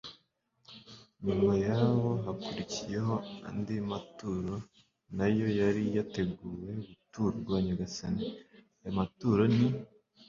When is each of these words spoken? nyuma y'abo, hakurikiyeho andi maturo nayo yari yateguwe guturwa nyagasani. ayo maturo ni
nyuma 1.25 1.51
y'abo, 1.65 2.09
hakurikiyeho 2.25 3.15
andi 3.49 3.75
maturo 3.91 4.55
nayo 5.17 5.45
yari 5.59 5.83
yateguwe 5.97 6.71
guturwa 6.87 7.55
nyagasani. 7.65 8.23
ayo 8.81 8.91
maturo 8.99 9.43
ni 9.55 9.67